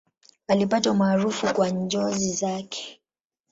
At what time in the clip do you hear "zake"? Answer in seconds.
2.33-3.01